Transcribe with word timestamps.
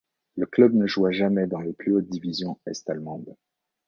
Le 0.35 0.47
club 0.47 0.73
ne 0.73 0.87
joua 0.87 1.11
jamais 1.11 1.45
dans 1.45 1.59
les 1.59 1.73
plus 1.73 1.93
hautes 1.95 2.09
divisions 2.09 2.59
est-allemandes. 2.65 3.35